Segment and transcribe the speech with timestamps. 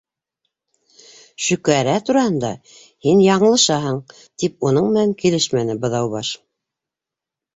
[1.47, 2.49] —Шөкәрә тураһында
[3.07, 4.01] һин яңылышаһың,
[4.43, 6.33] —тип уның менән килешмәне Быҙаубаш.